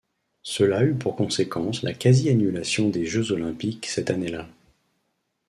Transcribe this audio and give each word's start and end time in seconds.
Cela 0.41 0.83
eut 0.83 0.95
pour 0.95 1.15
conséquence 1.15 1.83
la 1.83 1.93
quasi-annulation 1.93 2.89
des 2.89 3.05
Jeux 3.05 3.31
olympiques 3.33 3.85
cette 3.85 4.09
année-là. 4.09 4.47